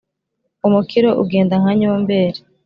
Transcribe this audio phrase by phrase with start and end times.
[0.67, 2.39] umukiro ugenda nka nyomberi